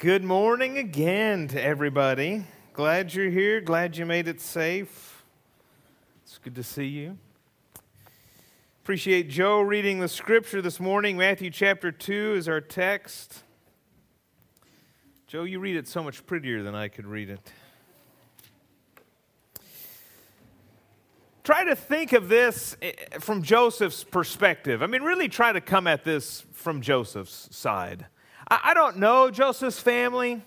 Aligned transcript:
Good 0.00 0.24
morning 0.24 0.78
again 0.78 1.48
to 1.48 1.62
everybody. 1.62 2.46
Glad 2.72 3.12
you're 3.12 3.28
here. 3.28 3.60
Glad 3.60 3.98
you 3.98 4.06
made 4.06 4.28
it 4.28 4.40
safe. 4.40 5.22
It's 6.22 6.38
good 6.38 6.54
to 6.54 6.62
see 6.62 6.86
you. 6.86 7.18
Appreciate 8.82 9.28
Joe 9.28 9.60
reading 9.60 10.00
the 10.00 10.08
scripture 10.08 10.62
this 10.62 10.80
morning. 10.80 11.18
Matthew 11.18 11.50
chapter 11.50 11.92
2 11.92 12.32
is 12.38 12.48
our 12.48 12.62
text. 12.62 13.42
Joe, 15.26 15.44
you 15.44 15.60
read 15.60 15.76
it 15.76 15.86
so 15.86 16.02
much 16.02 16.24
prettier 16.24 16.62
than 16.62 16.74
I 16.74 16.88
could 16.88 17.06
read 17.06 17.28
it. 17.28 17.52
Try 21.44 21.64
to 21.64 21.76
think 21.76 22.14
of 22.14 22.30
this 22.30 22.74
eh, 22.80 22.92
from 23.18 23.42
Joseph's 23.42 24.02
perspective. 24.02 24.82
I 24.82 24.86
mean, 24.86 25.02
really 25.02 25.28
try 25.28 25.52
to 25.52 25.60
come 25.60 25.86
at 25.86 26.04
this 26.04 26.46
from 26.52 26.80
Joseph's 26.80 27.54
side. 27.54 28.06
I, 28.50 28.74
don't 28.74 28.96
know 28.96 29.30
Joseph's 29.30 29.78
family. 29.78 30.42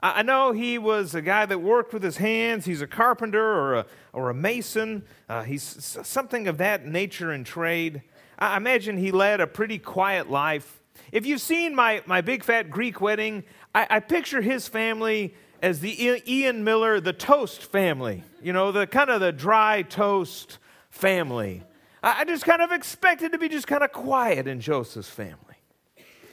I 0.00 0.22
know 0.22 0.52
he 0.52 0.76
was 0.76 1.14
a 1.14 1.22
guy 1.22 1.46
that 1.46 1.60
worked 1.60 1.92
with 1.92 2.02
his 2.02 2.18
hands. 2.18 2.66
He's 2.66 2.82
a 2.82 2.86
carpenter 2.86 3.42
or 3.42 3.74
a, 3.74 3.86
or 4.12 4.30
a 4.30 4.34
mason. 4.34 5.04
Uh, 5.28 5.42
he's 5.42 5.62
something 5.62 6.46
of 6.46 6.58
that 6.58 6.86
nature 6.86 7.30
and 7.30 7.46
trade. 7.46 8.02
I 8.38 8.56
imagine 8.56 8.98
he 8.98 9.10
led 9.10 9.40
a 9.40 9.46
pretty 9.46 9.78
quiet 9.78 10.30
life. 10.30 10.80
If 11.10 11.26
you've 11.26 11.40
seen 11.40 11.74
my, 11.74 12.02
my 12.06 12.20
big 12.20 12.44
fat 12.44 12.70
Greek 12.70 13.00
wedding, 13.00 13.44
I, 13.74 13.86
I 13.90 14.00
picture 14.00 14.42
his 14.42 14.68
family 14.68 15.34
as 15.62 15.80
the 15.80 16.20
Ian 16.26 16.64
Miller, 16.64 17.00
the 17.00 17.12
toast 17.12 17.62
family. 17.64 18.24
You 18.42 18.52
know, 18.52 18.72
the 18.72 18.86
kind 18.86 19.10
of 19.10 19.20
the 19.20 19.32
dry 19.32 19.82
toast 19.82 20.58
family. 20.90 21.62
I, 22.02 22.20
I 22.20 22.24
just 22.24 22.44
kind 22.44 22.62
of 22.62 22.72
expected 22.72 23.32
to 23.32 23.38
be 23.38 23.48
just 23.48 23.66
kind 23.66 23.82
of 23.82 23.90
quiet 23.90 24.46
in 24.46 24.60
Joseph's 24.60 25.08
family. 25.08 25.47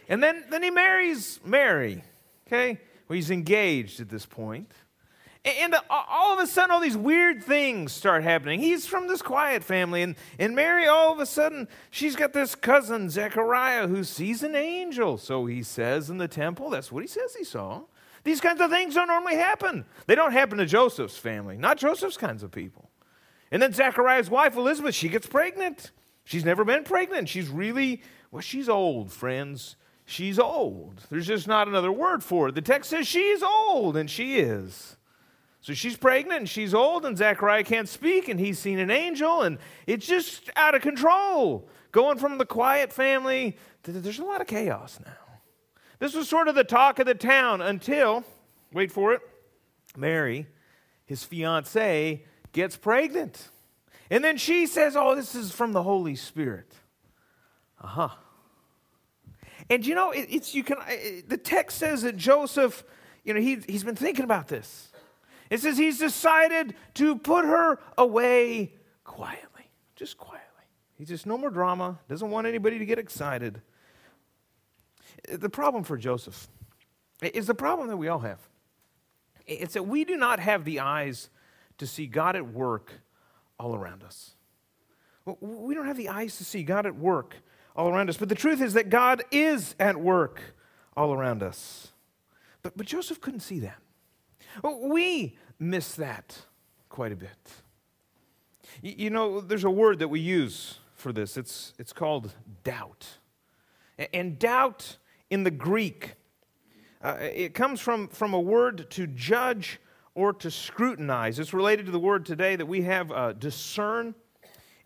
And 0.08 0.22
then, 0.22 0.46
then 0.50 0.64
he 0.64 0.72
marries 0.72 1.40
Mary, 1.44 2.04
okay? 2.48 2.80
Well, 3.08 3.16
he's 3.16 3.32
engaged 3.32 4.00
at 4.00 4.10
this 4.10 4.26
point. 4.26 4.72
And 5.46 5.76
uh, 5.76 5.82
all 5.90 6.34
of 6.34 6.40
a 6.40 6.48
sudden, 6.48 6.72
all 6.72 6.80
these 6.80 6.98
weird 6.98 7.44
things 7.44 7.92
start 7.92 8.24
happening. 8.24 8.60
He's 8.60 8.88
from 8.88 9.08
this 9.08 9.22
quiet 9.22 9.64
family, 9.64 10.02
and, 10.02 10.16
and 10.40 10.56
Mary, 10.56 10.88
all 10.88 11.14
of 11.14 11.20
a 11.20 11.26
sudden, 11.26 11.68
she's 11.92 12.16
got 12.16 12.34
this 12.34 12.56
cousin, 12.56 13.12
Zechariah, 13.12 13.88
who 13.88 14.04
sees 14.04 14.42
an 14.42 14.56
angel. 14.56 15.20
So 15.20 15.46
he 15.46 15.62
says 15.62 16.10
in 16.10 16.18
the 16.18 16.28
temple, 16.28 16.72
that's 16.72 16.92
what 16.92 17.04
he 17.04 17.08
says 17.08 17.36
he 17.36 17.44
saw. 17.44 17.84
These 18.24 18.42
kinds 18.42 18.60
of 18.60 18.72
things 18.72 18.96
don't 18.96 19.08
normally 19.08 19.36
happen. 19.36 19.86
They 20.08 20.16
don't 20.16 20.32
happen 20.32 20.58
to 20.58 20.66
Joseph's 20.66 21.18
family, 21.18 21.58
not 21.58 21.78
Joseph's 21.78 22.18
kinds 22.18 22.42
of 22.42 22.52
people. 22.52 22.90
And 23.52 23.62
then 23.62 23.72
Zechariah's 23.72 24.32
wife, 24.32 24.56
Elizabeth, 24.56 24.96
she 24.96 25.10
gets 25.10 25.28
pregnant. 25.28 25.92
She's 26.24 26.44
never 26.44 26.66
been 26.66 26.84
pregnant. 26.84 27.30
She's 27.30 27.50
really, 27.50 28.02
well, 28.32 28.42
she's 28.42 28.68
old, 28.68 29.12
friends 29.12 29.76
she's 30.06 30.40
old. 30.40 31.02
There's 31.10 31.28
just 31.28 31.48
not 31.48 31.68
another 31.68 31.92
word 31.92 32.24
for 32.24 32.50
it. 32.50 32.56
The 32.56 32.62
text 32.62 32.90
says 32.92 33.08
she's 33.08 33.44
old, 33.44 33.98
and 33.98 34.10
she 34.10 34.38
is. 34.38 34.96
So 35.66 35.74
she's 35.74 35.98
pregnant 35.98 36.42
and 36.42 36.50
she's 36.50 36.76
old, 36.76 37.06
and 37.06 37.18
Zechariah 37.18 37.64
can't 37.64 37.90
speak, 37.90 38.28
and 38.28 38.40
he's 38.40 38.60
seen 38.60 38.78
an 38.78 38.92
angel, 38.92 39.42
and 39.42 39.58
it's 39.88 40.06
just 40.06 40.52
out 40.56 40.76
of 40.76 40.84
control. 40.84 41.68
Going 41.92 42.20
from 42.20 42.38
the 42.38 42.46
quiet 42.46 42.94
family 42.94 43.58
to 43.82 43.92
there's 43.92 44.20
a 44.20 44.26
lot 44.26 44.42
of 44.42 44.48
chaos 44.48 45.00
now. 45.04 45.12
This 45.98 46.14
was 46.14 46.30
sort 46.30 46.48
of 46.48 46.54
the 46.54 46.64
talk 46.64 47.00
of 47.00 47.08
the 47.08 47.16
town 47.16 47.62
until, 47.62 48.24
wait 48.74 48.92
for 48.92 49.14
it, 49.14 49.22
Mary, 49.98 50.46
his 51.06 51.24
fiancee, 51.24 52.26
gets 52.52 52.78
pregnant. 52.78 53.50
And 54.12 54.24
then 54.24 54.38
she 54.38 54.68
says, 54.68 54.96
Oh, 54.96 55.16
this 55.16 55.34
is 55.34 55.52
from 55.52 55.72
the 55.72 55.82
Holy 55.82 56.16
Spirit. 56.16 56.72
Uh 57.82 57.88
huh. 57.88 58.10
And 59.70 59.86
you 59.86 59.96
know, 59.96 60.12
it, 60.12 60.28
it's 60.30 60.54
you 60.54 60.64
can. 60.64 60.78
It, 60.88 61.30
the 61.30 61.38
text 61.38 61.78
says 61.78 62.04
that 62.04 62.18
Joseph, 62.18 62.84
you 63.24 63.34
know, 63.34 63.40
he, 63.40 63.58
he's 63.68 63.84
been 63.84 63.96
thinking 63.96 64.24
about 64.24 64.48
this. 64.48 64.92
It 65.50 65.60
says 65.60 65.78
he's 65.78 66.00
decided 66.00 66.76
to 66.96 67.18
put 67.18 67.46
her 67.46 67.80
away 67.98 68.74
quietly, 69.04 69.70
just 69.96 70.18
quietly. 70.18 70.42
He's 70.98 71.10
just 71.10 71.26
no 71.26 71.38
more 71.38 71.50
drama. 71.50 72.00
Doesn't 72.08 72.30
want 72.30 72.48
anybody 72.48 72.80
to 72.80 72.86
get 72.86 73.00
excited. 73.00 73.62
The 75.30 75.50
problem 75.50 75.84
for 75.84 75.98
Joseph 75.98 76.48
is 77.22 77.48
the 77.48 77.56
problem 77.56 77.88
that 77.90 77.98
we 77.98 78.08
all 78.08 78.20
have. 78.20 78.40
It's 79.46 79.74
that 79.74 79.84
we 79.84 80.06
do 80.06 80.18
not 80.18 80.40
have 80.40 80.66
the 80.66 80.80
eyes 80.80 81.30
to 81.78 81.86
see 81.86 82.08
God 82.08 82.36
at 82.36 82.48
work 82.48 82.92
all 83.60 83.76
around 83.76 84.04
us. 84.04 84.32
We 85.40 85.74
don't 85.74 85.86
have 85.86 85.98
the 85.98 86.10
eyes 86.10 86.38
to 86.38 86.46
see 86.46 86.64
God 86.64 86.86
at 86.86 86.96
work 86.96 87.36
all 87.76 87.90
around 87.90 88.10
us. 88.10 88.18
But 88.18 88.30
the 88.30 88.36
truth 88.36 88.62
is 88.62 88.74
that 88.74 88.90
God 88.90 89.24
is 89.32 89.76
at 89.80 89.98
work 89.98 90.42
all 90.96 91.14
around 91.14 91.44
us. 91.44 91.92
But, 92.62 92.78
but 92.78 92.86
Joseph 92.86 93.22
couldn't 93.22 93.42
see 93.42 93.60
that. 93.60 93.80
We 94.64 95.38
miss 95.60 95.96
that 95.96 96.40
quite 96.90 97.12
a 97.12 97.16
bit. 97.16 97.30
You, 98.82 99.10
know, 99.10 99.42
there's 99.42 99.64
a 99.64 99.70
word 99.70 100.00
that 100.00 100.08
we 100.08 100.20
use 100.20 100.80
for 100.94 101.12
this, 101.14 101.38
it's, 101.38 101.74
it's 101.78 101.94
called 101.94 102.34
doubt. 102.64 103.06
And 104.14 104.40
doubt 104.40 104.98
in 105.30 105.44
the 105.44 105.52
Greek, 105.52 106.16
uh, 107.02 107.18
it 107.20 107.54
comes 107.54 107.80
from, 107.80 108.08
from 108.08 108.34
a 108.34 108.40
word 108.40 108.90
to 108.92 109.06
judge 109.06 109.80
or 110.16 110.34
to 110.34 110.50
scrutinize. 110.50 111.38
It's 111.38 111.54
related 111.54 111.86
to 111.86 111.92
the 111.92 112.00
word 112.00 112.26
today 112.26 112.56
that 112.56 112.66
we 112.66 112.82
have 112.84 113.12
uh, 113.12 113.34
discern 113.34 114.16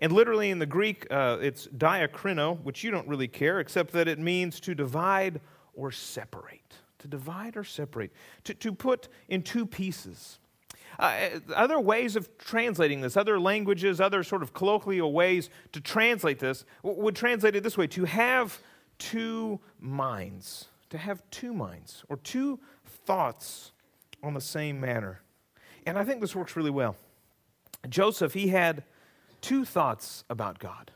and 0.01 0.11
literally 0.11 0.49
in 0.49 0.59
the 0.59 0.65
Greek, 0.65 1.05
uh, 1.11 1.37
it's 1.41 1.67
diakrino, 1.67 2.61
which 2.63 2.83
you 2.83 2.91
don't 2.91 3.07
really 3.07 3.27
care, 3.27 3.59
except 3.59 3.91
that 3.93 4.07
it 4.07 4.19
means 4.19 4.59
to 4.61 4.73
divide 4.73 5.41
or 5.73 5.91
separate. 5.91 6.75
To 6.99 7.07
divide 7.07 7.57
or 7.57 7.63
separate. 7.63 8.11
To, 8.45 8.53
to 8.53 8.71
put 8.73 9.07
in 9.27 9.41
two 9.41 9.65
pieces. 9.65 10.39
Uh, 10.97 11.29
other 11.55 11.79
ways 11.79 12.15
of 12.15 12.37
translating 12.37 12.99
this, 13.01 13.15
other 13.15 13.39
languages, 13.39 14.01
other 14.01 14.23
sort 14.23 14.43
of 14.43 14.53
colloquial 14.53 15.13
ways 15.13 15.49
to 15.71 15.79
translate 15.79 16.39
this, 16.39 16.65
would 16.83 17.15
translate 17.15 17.55
it 17.55 17.63
this 17.63 17.77
way 17.77 17.87
to 17.87 18.05
have 18.05 18.59
two 18.97 19.59
minds. 19.79 20.67
To 20.89 20.97
have 20.97 21.21
two 21.29 21.53
minds 21.53 22.03
or 22.09 22.17
two 22.17 22.59
thoughts 23.05 23.71
on 24.23 24.33
the 24.33 24.41
same 24.41 24.81
matter. 24.81 25.21
And 25.85 25.97
I 25.97 26.03
think 26.03 26.19
this 26.19 26.35
works 26.35 26.55
really 26.55 26.71
well. 26.71 26.95
Joseph, 27.87 28.33
he 28.33 28.49
had 28.49 28.83
two 29.41 29.65
thoughts 29.65 30.23
about 30.29 30.59
God. 30.59 30.91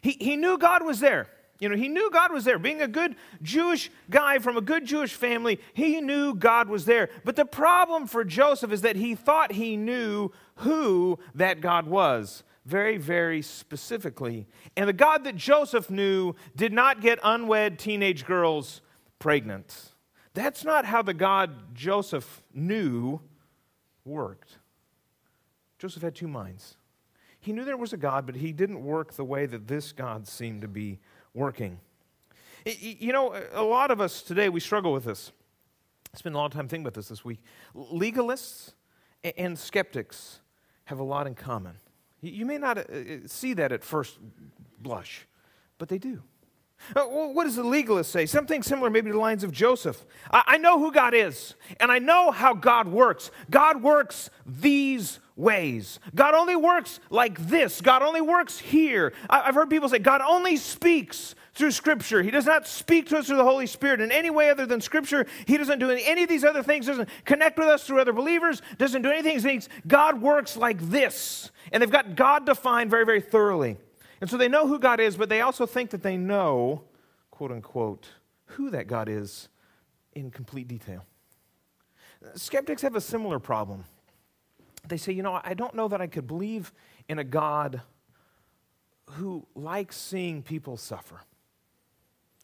He, 0.00 0.16
he 0.20 0.36
knew 0.36 0.58
God 0.58 0.84
was 0.84 1.00
there. 1.00 1.28
You 1.58 1.70
know, 1.70 1.76
he 1.76 1.88
knew 1.88 2.10
God 2.10 2.32
was 2.32 2.44
there. 2.44 2.58
Being 2.58 2.82
a 2.82 2.88
good 2.88 3.16
Jewish 3.42 3.90
guy 4.10 4.38
from 4.38 4.56
a 4.56 4.60
good 4.60 4.84
Jewish 4.84 5.14
family, 5.14 5.58
he 5.72 6.00
knew 6.00 6.34
God 6.34 6.68
was 6.68 6.84
there. 6.84 7.08
But 7.24 7.36
the 7.36 7.46
problem 7.46 8.06
for 8.06 8.24
Joseph 8.24 8.72
is 8.72 8.82
that 8.82 8.96
he 8.96 9.14
thought 9.14 9.52
he 9.52 9.76
knew 9.76 10.32
who 10.56 11.18
that 11.34 11.60
God 11.60 11.86
was, 11.86 12.44
very, 12.66 12.98
very 12.98 13.40
specifically. 13.40 14.46
And 14.76 14.88
the 14.88 14.92
God 14.92 15.24
that 15.24 15.36
Joseph 15.36 15.88
knew 15.88 16.34
did 16.54 16.72
not 16.72 17.00
get 17.00 17.18
unwed 17.22 17.78
teenage 17.78 18.26
girls 18.26 18.82
pregnant. 19.18 19.92
That's 20.34 20.62
not 20.62 20.84
how 20.84 21.00
the 21.00 21.14
God 21.14 21.74
Joseph 21.74 22.42
knew 22.52 23.22
worked. 24.04 24.58
Joseph 25.78 26.02
had 26.02 26.14
two 26.14 26.28
minds. 26.28 26.76
He 27.46 27.52
knew 27.52 27.64
there 27.64 27.76
was 27.76 27.92
a 27.92 27.96
God, 27.96 28.26
but 28.26 28.34
he 28.34 28.50
didn't 28.50 28.82
work 28.82 29.12
the 29.12 29.24
way 29.24 29.46
that 29.46 29.68
this 29.68 29.92
God 29.92 30.26
seemed 30.26 30.62
to 30.62 30.68
be 30.68 30.98
working. 31.32 31.78
You 32.64 33.12
know, 33.12 33.40
a 33.52 33.62
lot 33.62 33.92
of 33.92 34.00
us 34.00 34.22
today, 34.22 34.48
we 34.48 34.58
struggle 34.58 34.92
with 34.92 35.04
this. 35.04 35.30
I 36.12 36.18
spent 36.18 36.34
a 36.34 36.38
lot 36.38 36.46
of 36.46 36.50
time 36.50 36.66
thinking 36.66 36.84
about 36.84 36.94
this 36.94 37.06
this 37.06 37.24
week. 37.24 37.38
Legalists 37.76 38.72
and 39.38 39.56
skeptics 39.56 40.40
have 40.86 40.98
a 40.98 41.04
lot 41.04 41.28
in 41.28 41.36
common. 41.36 41.76
You 42.20 42.46
may 42.46 42.58
not 42.58 42.78
uh, 42.78 42.80
uh, 42.80 43.16
see 43.26 43.54
that 43.54 43.70
at 43.70 43.84
first 43.84 44.18
blush, 44.80 45.24
but 45.78 45.88
they 45.88 45.98
do. 45.98 46.24
Uh, 46.94 47.04
what 47.04 47.44
does 47.44 47.56
the 47.56 47.64
legalist 47.64 48.12
say? 48.12 48.26
Something 48.26 48.62
similar, 48.62 48.90
maybe 48.90 49.10
to 49.10 49.14
the 49.14 49.20
lines 49.20 49.42
of 49.42 49.50
Joseph. 49.50 50.04
I 50.30 50.58
know 50.58 50.78
who 50.78 50.92
God 50.92 51.14
is, 51.14 51.54
and 51.80 51.90
I 51.90 51.98
know 51.98 52.30
how 52.30 52.54
God 52.54 52.88
works. 52.88 53.30
God 53.50 53.82
works 53.82 54.30
these 54.44 55.18
ways. 55.34 55.98
God 56.14 56.34
only 56.34 56.56
works 56.56 57.00
like 57.10 57.48
this. 57.48 57.80
God 57.80 58.02
only 58.02 58.20
works 58.20 58.58
here. 58.58 59.12
I've 59.28 59.54
heard 59.54 59.68
people 59.68 59.88
say 59.88 59.98
God 59.98 60.20
only 60.20 60.56
speaks 60.56 61.34
through 61.54 61.72
Scripture. 61.72 62.22
He 62.22 62.30
does 62.30 62.46
not 62.46 62.66
speak 62.66 63.08
to 63.08 63.18
us 63.18 63.26
through 63.26 63.38
the 63.38 63.44
Holy 63.44 63.66
Spirit 63.66 64.00
in 64.00 64.12
any 64.12 64.30
way 64.30 64.50
other 64.50 64.66
than 64.66 64.80
Scripture. 64.80 65.26
He 65.46 65.56
doesn't 65.56 65.78
do 65.78 65.90
any 65.90 66.22
of 66.22 66.28
these 66.28 66.44
other 66.44 66.62
things, 66.62 66.86
doesn't 66.86 67.08
connect 67.24 67.58
with 67.58 67.68
us 67.68 67.84
through 67.84 68.00
other 68.00 68.12
believers, 68.12 68.62
doesn't 68.78 69.02
do 69.02 69.10
anything. 69.10 69.62
God 69.86 70.20
works 70.20 70.56
like 70.56 70.80
this. 70.80 71.50
And 71.72 71.82
they've 71.82 71.90
got 71.90 72.14
God 72.14 72.46
defined 72.46 72.90
very, 72.90 73.04
very 73.04 73.20
thoroughly. 73.20 73.76
And 74.20 74.30
so 74.30 74.36
they 74.36 74.48
know 74.48 74.66
who 74.66 74.78
God 74.78 75.00
is, 75.00 75.16
but 75.16 75.28
they 75.28 75.40
also 75.40 75.66
think 75.66 75.90
that 75.90 76.02
they 76.02 76.16
know, 76.16 76.84
quote 77.30 77.52
unquote, 77.52 78.08
who 78.46 78.70
that 78.70 78.86
God 78.86 79.08
is 79.08 79.48
in 80.14 80.30
complete 80.30 80.68
detail. 80.68 81.04
Skeptics 82.34 82.82
have 82.82 82.96
a 82.96 83.00
similar 83.00 83.38
problem 83.38 83.84
they 84.88 84.96
say, 84.96 85.12
you 85.12 85.22
know, 85.22 85.40
I 85.42 85.54
don't 85.54 85.74
know 85.74 85.88
that 85.88 86.00
I 86.00 86.06
could 86.06 86.26
believe 86.26 86.72
in 87.08 87.18
a 87.18 87.24
God 87.24 87.82
who 89.12 89.46
likes 89.54 89.96
seeing 89.96 90.42
people 90.42 90.76
suffer. 90.76 91.20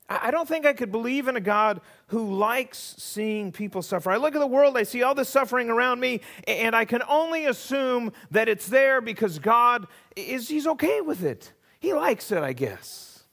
I 0.08 0.30
don't 0.30 0.46
think 0.46 0.66
I 0.66 0.74
could 0.74 0.92
believe 0.92 1.26
in 1.26 1.36
a 1.36 1.40
God 1.40 1.80
who 2.08 2.34
likes 2.34 2.96
seeing 2.98 3.50
people 3.50 3.80
suffer. 3.80 4.10
I 4.10 4.16
look 4.16 4.34
at 4.34 4.40
the 4.40 4.46
world, 4.46 4.76
I 4.76 4.82
see 4.82 5.02
all 5.02 5.14
this 5.14 5.28
suffering 5.28 5.70
around 5.70 6.00
me, 6.00 6.20
and 6.46 6.76
I 6.76 6.84
can 6.84 7.02
only 7.08 7.46
assume 7.46 8.12
that 8.30 8.48
it's 8.48 8.66
there 8.66 9.00
because 9.00 9.38
God 9.38 9.86
is 10.14 10.48
he's 10.48 10.66
okay 10.66 11.00
with 11.00 11.24
it. 11.24 11.52
He 11.82 11.92
likes 11.92 12.30
it, 12.30 12.44
I 12.44 12.52
guess. 12.52 13.24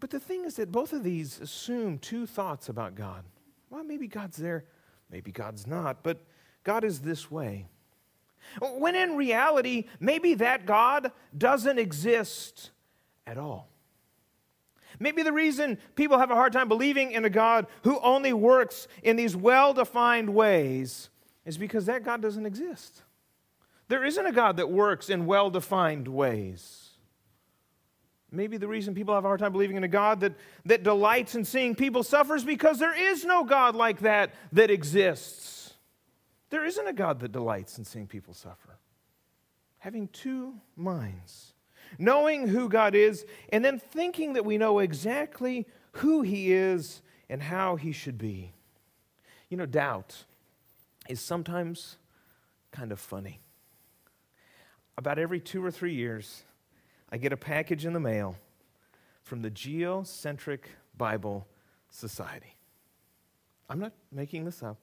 But 0.00 0.08
the 0.08 0.18
thing 0.18 0.46
is 0.46 0.56
that 0.56 0.72
both 0.72 0.94
of 0.94 1.04
these 1.04 1.38
assume 1.42 1.98
two 1.98 2.24
thoughts 2.24 2.70
about 2.70 2.94
God. 2.94 3.24
Well, 3.68 3.84
maybe 3.84 4.08
God's 4.08 4.38
there, 4.38 4.64
maybe 5.10 5.30
God's 5.30 5.66
not, 5.66 6.02
but 6.02 6.24
God 6.64 6.84
is 6.84 7.00
this 7.00 7.30
way. 7.30 7.66
When 8.62 8.96
in 8.96 9.14
reality, 9.16 9.84
maybe 10.00 10.32
that 10.34 10.64
God 10.64 11.12
doesn't 11.36 11.78
exist 11.78 12.70
at 13.26 13.36
all. 13.36 13.68
Maybe 14.98 15.22
the 15.22 15.34
reason 15.34 15.76
people 15.94 16.16
have 16.18 16.30
a 16.30 16.34
hard 16.34 16.54
time 16.54 16.66
believing 16.66 17.12
in 17.12 17.26
a 17.26 17.30
God 17.30 17.66
who 17.82 18.00
only 18.00 18.32
works 18.32 18.88
in 19.02 19.16
these 19.16 19.36
well 19.36 19.74
defined 19.74 20.34
ways 20.34 21.10
is 21.44 21.58
because 21.58 21.84
that 21.86 22.04
God 22.04 22.22
doesn't 22.22 22.46
exist. 22.46 23.02
There 23.88 24.02
isn't 24.02 24.26
a 24.26 24.32
God 24.32 24.56
that 24.56 24.70
works 24.70 25.10
in 25.10 25.26
well 25.26 25.50
defined 25.50 26.08
ways. 26.08 26.81
Maybe 28.32 28.56
the 28.56 28.66
reason 28.66 28.94
people 28.94 29.14
have 29.14 29.24
a 29.24 29.28
hard 29.28 29.40
time 29.40 29.52
believing 29.52 29.76
in 29.76 29.84
a 29.84 29.88
God 29.88 30.20
that, 30.20 30.32
that 30.64 30.82
delights 30.82 31.34
in 31.34 31.44
seeing 31.44 31.74
people 31.74 32.02
suffer 32.02 32.34
is 32.34 32.44
because 32.44 32.78
there 32.78 32.98
is 32.98 33.24
no 33.24 33.44
God 33.44 33.76
like 33.76 34.00
that 34.00 34.34
that 34.52 34.70
exists. 34.70 35.74
There 36.50 36.64
isn't 36.64 36.86
a 36.86 36.92
God 36.92 37.20
that 37.20 37.32
delights 37.32 37.78
in 37.78 37.84
seeing 37.84 38.06
people 38.06 38.34
suffer. 38.34 38.78
Having 39.78 40.08
two 40.08 40.54
minds 40.76 41.52
knowing 41.98 42.48
who 42.48 42.68
God 42.68 42.94
is, 42.94 43.24
and 43.50 43.64
then 43.64 43.78
thinking 43.78 44.34
that 44.34 44.44
we 44.44 44.58
know 44.58 44.78
exactly 44.78 45.66
who 45.92 46.22
He 46.22 46.52
is 46.52 47.02
and 47.28 47.42
how 47.42 47.76
He 47.76 47.92
should 47.92 48.18
be. 48.18 48.52
You 49.48 49.56
know, 49.56 49.66
doubt 49.66 50.24
is 51.08 51.20
sometimes 51.20 51.96
kind 52.70 52.92
of 52.92 53.00
funny. 53.00 53.40
About 54.96 55.18
every 55.18 55.40
two 55.40 55.64
or 55.64 55.70
three 55.70 55.94
years, 55.94 56.42
I 57.12 57.18
get 57.18 57.34
a 57.34 57.36
package 57.36 57.84
in 57.84 57.92
the 57.92 58.00
mail 58.00 58.36
from 59.22 59.42
the 59.42 59.50
Geocentric 59.50 60.60
Bible 60.96 61.46
Society. 61.90 62.56
I'm 63.68 63.78
not 63.78 63.92
making 64.10 64.46
this 64.46 64.62
up. 64.62 64.78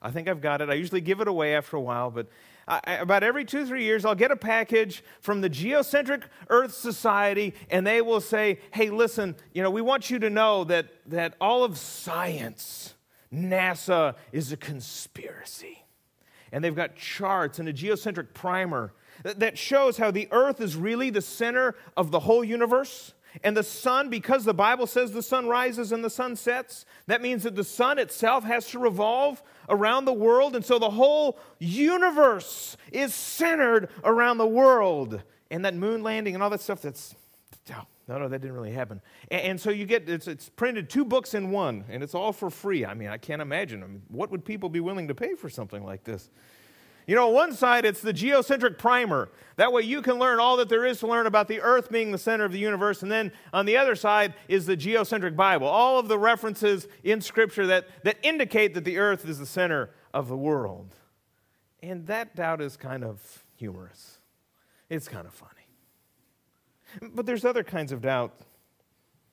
I 0.00 0.10
think 0.10 0.26
I've 0.26 0.40
got 0.40 0.62
it. 0.62 0.70
I 0.70 0.74
usually 0.74 1.02
give 1.02 1.20
it 1.20 1.28
away 1.28 1.54
after 1.54 1.76
a 1.76 1.80
while, 1.80 2.10
but 2.10 2.28
I, 2.66 2.94
about 2.94 3.22
every 3.22 3.44
two, 3.44 3.66
three 3.66 3.84
years, 3.84 4.06
I'll 4.06 4.14
get 4.14 4.30
a 4.30 4.36
package 4.36 5.04
from 5.20 5.42
the 5.42 5.50
Geocentric 5.50 6.22
Earth 6.48 6.72
Society, 6.72 7.52
and 7.70 7.86
they 7.86 8.00
will 8.00 8.22
say, 8.22 8.58
hey, 8.70 8.88
listen, 8.88 9.36
you 9.52 9.62
know, 9.62 9.70
we 9.70 9.82
want 9.82 10.10
you 10.10 10.18
to 10.20 10.30
know 10.30 10.64
that, 10.64 10.86
that 11.06 11.34
all 11.42 11.62
of 11.62 11.76
science, 11.76 12.94
NASA, 13.32 14.14
is 14.32 14.50
a 14.50 14.56
conspiracy. 14.56 15.84
And 16.52 16.64
they've 16.64 16.74
got 16.74 16.96
charts 16.96 17.58
and 17.58 17.68
a 17.68 17.72
geocentric 17.72 18.32
primer 18.32 18.94
that 19.34 19.58
shows 19.58 19.96
how 19.96 20.10
the 20.10 20.28
Earth 20.30 20.60
is 20.60 20.76
really 20.76 21.10
the 21.10 21.22
center 21.22 21.74
of 21.96 22.10
the 22.10 22.20
whole 22.20 22.44
universe. 22.44 23.12
And 23.42 23.56
the 23.56 23.62
sun, 23.62 24.08
because 24.08 24.44
the 24.44 24.54
Bible 24.54 24.86
says 24.86 25.12
the 25.12 25.22
sun 25.22 25.46
rises 25.46 25.92
and 25.92 26.02
the 26.02 26.10
sun 26.10 26.36
sets, 26.36 26.86
that 27.06 27.20
means 27.20 27.42
that 27.42 27.54
the 27.54 27.64
sun 27.64 27.98
itself 27.98 28.44
has 28.44 28.68
to 28.68 28.78
revolve 28.78 29.42
around 29.68 30.04
the 30.04 30.12
world. 30.12 30.56
And 30.56 30.64
so 30.64 30.78
the 30.78 30.90
whole 30.90 31.38
universe 31.58 32.76
is 32.92 33.14
centered 33.14 33.90
around 34.04 34.38
the 34.38 34.46
world. 34.46 35.22
And 35.50 35.64
that 35.64 35.74
moon 35.74 36.02
landing 36.02 36.34
and 36.34 36.42
all 36.42 36.50
that 36.50 36.60
stuff, 36.60 36.80
that's, 36.80 37.14
no, 38.08 38.18
no, 38.18 38.28
that 38.28 38.40
didn't 38.40 38.56
really 38.56 38.72
happen. 38.72 39.02
And, 39.30 39.40
and 39.42 39.60
so 39.60 39.70
you 39.70 39.84
get, 39.84 40.08
it's, 40.08 40.28
it's, 40.28 40.48
printed 40.48 40.88
two 40.88 41.04
books 41.04 41.34
in 41.34 41.50
one, 41.50 41.84
and 41.90 42.02
it's 42.02 42.14
all 42.14 42.32
for 42.32 42.48
free. 42.50 42.86
I 42.86 42.94
mean, 42.94 43.08
I 43.08 43.18
can't 43.18 43.42
imagine. 43.42 43.82
I 43.82 43.86
mean, 43.86 44.02
what 44.08 44.30
would 44.30 44.44
people 44.44 44.68
be 44.68 44.80
willing 44.80 45.08
to 45.08 45.14
pay 45.14 45.34
for 45.34 45.50
something 45.50 45.84
like 45.84 46.04
this? 46.04 46.30
You 47.06 47.14
know, 47.14 47.28
on 47.28 47.34
one 47.34 47.52
side, 47.52 47.84
it's 47.84 48.00
the 48.00 48.12
geocentric 48.12 48.78
primer. 48.78 49.28
That 49.56 49.72
way 49.72 49.82
you 49.82 50.02
can 50.02 50.18
learn 50.18 50.40
all 50.40 50.56
that 50.56 50.68
there 50.68 50.84
is 50.84 50.98
to 51.00 51.06
learn 51.06 51.26
about 51.26 51.46
the 51.46 51.60
earth 51.60 51.90
being 51.90 52.10
the 52.10 52.18
center 52.18 52.44
of 52.44 52.50
the 52.50 52.58
universe. 52.58 53.02
And 53.02 53.10
then 53.10 53.30
on 53.52 53.64
the 53.64 53.76
other 53.76 53.94
side 53.94 54.34
is 54.48 54.66
the 54.66 54.76
geocentric 54.76 55.36
Bible. 55.36 55.68
All 55.68 55.98
of 55.98 56.08
the 56.08 56.18
references 56.18 56.88
in 57.04 57.20
Scripture 57.20 57.66
that, 57.68 57.86
that 58.02 58.18
indicate 58.22 58.74
that 58.74 58.84
the 58.84 58.98
earth 58.98 59.26
is 59.28 59.38
the 59.38 59.46
center 59.46 59.90
of 60.12 60.28
the 60.28 60.36
world. 60.36 60.94
And 61.80 62.06
that 62.08 62.34
doubt 62.34 62.60
is 62.60 62.76
kind 62.76 63.04
of 63.04 63.44
humorous, 63.54 64.18
it's 64.90 65.08
kind 65.08 65.26
of 65.26 65.32
funny. 65.32 65.52
But 67.14 67.26
there's 67.26 67.44
other 67.44 67.62
kinds 67.62 67.92
of 67.92 68.02
doubt 68.02 68.32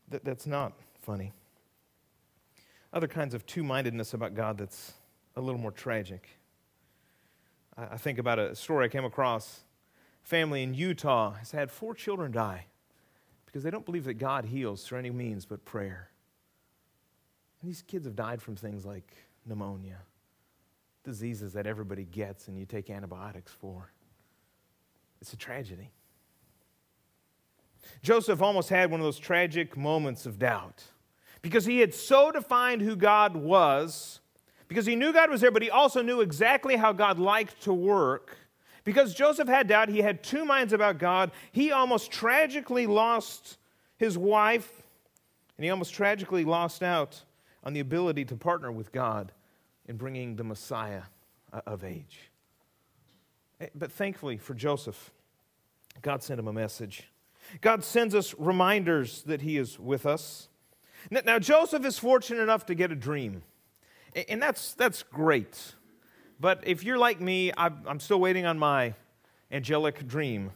that, 0.10 0.24
that's 0.24 0.46
not 0.46 0.74
funny. 1.02 1.32
Other 2.94 3.08
kinds 3.08 3.34
of 3.34 3.46
two 3.46 3.64
mindedness 3.64 4.14
about 4.14 4.36
God 4.36 4.58
that's 4.58 4.94
a 5.36 5.42
little 5.42 5.60
more 5.60 5.72
tragic. 5.72 6.30
I 7.78 7.98
think 7.98 8.20
about 8.20 8.40
a 8.40 8.56
story 8.56 8.86
I 8.86 8.90
came 8.90 9.06
across. 9.06 9.64
A 10.24 10.28
family 10.28 10.64
in 10.64 10.74
Utah 10.74 11.34
has 11.34 11.52
had 11.52 11.72
four 11.72 11.94
children 11.94 12.32
die 12.32 12.68
because 13.46 13.64
they 13.64 13.72
don't 13.72 13.86
believe 13.86 14.06
that 14.06 14.16
God 14.16 14.46
heals 14.46 14.84
through 14.84 15.00
any 15.00 15.10
means 15.10 15.46
but 15.46 15.66
prayer. 15.66 16.10
And 17.62 17.70
these 17.70 17.82
kids 17.82 18.06
have 18.06 18.16
died 18.16 18.42
from 18.42 18.56
things 18.56 18.86
like 18.86 19.12
pneumonia, 19.46 20.00
diseases 21.04 21.54
that 21.54 21.66
everybody 21.66 22.04
gets 22.04 22.48
and 22.48 22.58
you 22.58 22.66
take 22.66 22.90
antibiotics 22.90 23.52
for. 23.52 23.92
It's 25.22 25.34
a 25.34 25.38
tragedy. 25.38 25.92
Joseph 28.02 28.42
almost 28.42 28.70
had 28.70 28.92
one 28.92 29.00
of 29.00 29.04
those 29.06 29.20
tragic 29.20 29.76
moments 29.76 30.26
of 30.26 30.40
doubt 30.40 30.84
because 31.42 31.66
he 31.66 31.80
had 31.80 31.94
so 31.94 32.32
defined 32.32 32.82
who 32.82 32.96
God 32.96 33.36
was 33.36 34.20
because 34.74 34.88
he 34.88 34.96
knew 34.96 35.14
God 35.14 35.30
was 35.30 35.40
there, 35.40 35.52
but 35.52 35.62
he 35.62 35.70
also 35.70 36.02
knew 36.02 36.22
exactly 36.22 36.76
how 36.76 36.94
God 36.94 37.20
liked 37.20 37.62
to 37.62 37.74
work. 37.74 38.36
Because 38.84 39.14
Joseph 39.14 39.48
had 39.48 39.68
doubt, 39.68 39.88
he 39.88 40.00
had 40.00 40.24
two 40.24 40.46
minds 40.46 40.74
about 40.74 40.98
God. 40.98 41.30
He 41.52 41.72
almost 41.72 42.10
tragically 42.10 42.88
lost 42.88 43.60
his 43.98 44.18
wife, 44.18 44.82
and 45.56 45.64
he 45.64 45.70
almost 45.70 45.94
tragically 45.94 46.44
lost 46.44 46.82
out 46.82 47.22
on 47.64 47.74
the 47.74 47.82
ability 47.82 48.26
to 48.26 48.36
partner 48.36 48.72
with 48.72 48.92
God 48.92 49.32
in 49.88 49.96
bringing 49.96 50.38
the 50.38 50.44
Messiah 50.44 51.04
uh, 51.54 51.62
of 51.68 51.84
age. 51.84 52.32
Eh, 53.62 53.68
but 53.76 53.92
thankfully 53.92 54.38
for 54.38 54.56
Joseph, 54.56 55.12
God 56.02 56.24
sent 56.24 56.40
him 56.40 56.48
a 56.48 56.54
message. 56.54 57.04
God 57.62 57.84
sends 57.84 58.16
us 58.16 58.34
reminders 58.40 59.22
that 59.24 59.44
he 59.44 59.60
is 59.60 59.80
with 59.80 60.08
us. 60.08 60.50
Now, 61.12 61.38
Joseph 61.38 61.86
is 61.86 62.00
fortunate 62.00 62.42
enough 62.42 62.66
to 62.66 62.74
get 62.74 62.92
a 62.92 62.96
dream. 62.96 63.44
And 64.30 64.42
that's, 64.42 64.74
that's 64.74 65.04
great. 65.04 65.76
But 66.40 66.64
if 66.68 66.84
you're 66.84 66.98
like 66.98 67.22
me, 67.22 67.52
I'm 67.58 68.00
still 68.00 68.20
waiting 68.20 68.46
on 68.46 68.60
my 68.60 68.96
angelic 69.52 70.08
dream. 70.08 70.52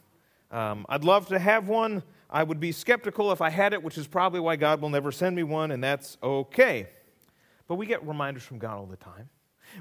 Um, 0.51 0.85
I'd 0.89 1.03
love 1.03 1.27
to 1.27 1.39
have 1.39 1.67
one. 1.67 2.03
I 2.29 2.43
would 2.43 2.59
be 2.59 2.71
skeptical 2.71 3.31
if 3.31 3.41
I 3.41 3.49
had 3.49 3.73
it, 3.73 3.81
which 3.81 3.97
is 3.97 4.05
probably 4.05 4.39
why 4.39 4.57
God 4.57 4.81
will 4.81 4.89
never 4.89 5.11
send 5.11 5.35
me 5.35 5.43
one, 5.43 5.71
and 5.71 5.81
that's 5.81 6.17
okay. 6.21 6.87
But 7.67 7.75
we 7.75 7.85
get 7.85 8.05
reminders 8.05 8.43
from 8.43 8.59
God 8.59 8.77
all 8.77 8.85
the 8.85 8.97
time. 8.97 9.29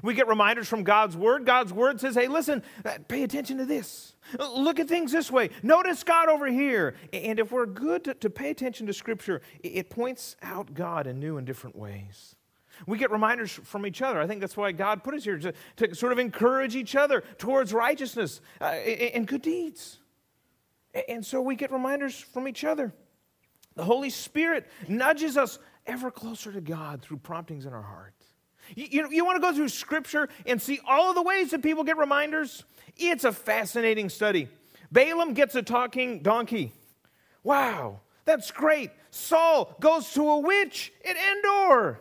We 0.01 0.13
get 0.13 0.27
reminders 0.27 0.67
from 0.67 0.83
God's 0.83 1.17
Word. 1.17 1.45
God's 1.45 1.73
Word 1.73 1.99
says, 1.99 2.15
hey, 2.15 2.27
listen, 2.27 2.63
uh, 2.85 2.99
pay 3.07 3.23
attention 3.23 3.57
to 3.57 3.65
this. 3.65 4.15
Look 4.39 4.79
at 4.79 4.87
things 4.87 5.11
this 5.11 5.31
way. 5.31 5.49
Notice 5.63 6.03
God 6.03 6.29
over 6.29 6.47
here. 6.47 6.95
And 7.11 7.39
if 7.39 7.51
we're 7.51 7.65
good 7.65 8.03
to, 8.05 8.13
to 8.15 8.29
pay 8.29 8.49
attention 8.49 8.87
to 8.87 8.93
Scripture, 8.93 9.41
it 9.61 9.89
points 9.89 10.35
out 10.41 10.73
God 10.73 11.07
in 11.07 11.19
new 11.19 11.37
and 11.37 11.45
different 11.45 11.75
ways. 11.75 12.35
We 12.85 12.97
get 12.97 13.11
reminders 13.11 13.51
from 13.51 13.85
each 13.85 14.01
other. 14.01 14.21
I 14.21 14.27
think 14.27 14.41
that's 14.41 14.57
why 14.57 14.71
God 14.71 15.03
put 15.03 15.13
us 15.13 15.23
here 15.23 15.37
to, 15.39 15.53
to 15.77 15.95
sort 15.95 16.11
of 16.11 16.19
encourage 16.19 16.75
each 16.75 16.95
other 16.95 17.23
towards 17.37 17.73
righteousness 17.73 18.41
uh, 18.61 18.65
and 18.65 19.27
good 19.27 19.41
deeds. 19.41 19.99
And 21.07 21.25
so 21.25 21.41
we 21.41 21.55
get 21.55 21.71
reminders 21.71 22.17
from 22.19 22.47
each 22.47 22.63
other. 22.63 22.93
The 23.75 23.83
Holy 23.83 24.09
Spirit 24.09 24.67
nudges 24.87 25.37
us 25.37 25.59
ever 25.85 26.11
closer 26.11 26.51
to 26.51 26.61
God 26.61 27.01
through 27.01 27.17
promptings 27.17 27.65
in 27.65 27.73
our 27.73 27.81
heart. 27.81 28.13
You, 28.75 28.87
you, 28.89 29.11
you 29.11 29.25
want 29.25 29.37
to 29.37 29.41
go 29.41 29.53
through 29.55 29.69
Scripture 29.69 30.27
and 30.45 30.61
see 30.61 30.79
all 30.87 31.09
of 31.09 31.15
the 31.15 31.21
ways 31.21 31.51
that 31.51 31.61
people 31.61 31.83
get 31.83 31.97
reminders? 31.97 32.63
It's 32.97 33.23
a 33.23 33.31
fascinating 33.31 34.09
study. 34.09 34.49
Balaam 34.91 35.33
gets 35.33 35.55
a 35.55 35.61
talking 35.61 36.21
donkey. 36.21 36.73
Wow, 37.43 38.01
that's 38.25 38.51
great. 38.51 38.91
Saul 39.11 39.75
goes 39.79 40.11
to 40.13 40.27
a 40.29 40.39
witch 40.39 40.91
at 41.05 41.15
Endor. 41.15 41.99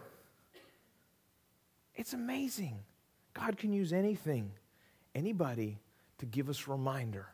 It's 1.96 2.12
amazing. 2.12 2.78
God 3.34 3.56
can 3.56 3.72
use 3.72 3.92
anything, 3.92 4.52
anybody, 5.14 5.78
to 6.18 6.26
give 6.26 6.48
us 6.48 6.68
reminder 6.68 7.26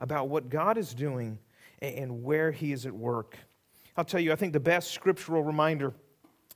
about 0.00 0.28
what 0.28 0.48
God 0.48 0.76
is 0.76 0.94
doing 0.94 1.38
and 1.80 2.22
where 2.22 2.52
He 2.52 2.72
is 2.72 2.86
at 2.86 2.92
work. 2.92 3.36
I'll 3.96 4.04
tell 4.04 4.20
you, 4.20 4.32
I 4.32 4.36
think 4.36 4.52
the 4.52 4.60
best 4.60 4.92
scriptural 4.92 5.42
reminder 5.42 5.94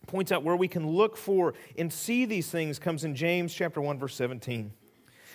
points 0.07 0.33
out 0.33 0.42
where 0.42 0.57
we 0.57 0.69
can 0.69 0.88
look 0.88 1.16
for 1.16 1.54
and 1.78 1.92
see 1.92 2.25
these 2.25 2.50
things 2.50 2.78
comes 2.78 3.04
in 3.04 3.14
James 3.14 3.54
chapter 3.54 3.81
1 3.81 3.99
verse 3.99 4.14
17. 4.14 4.73